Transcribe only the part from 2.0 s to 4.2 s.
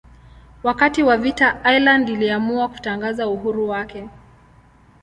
iliamua kutangaza uhuru wake.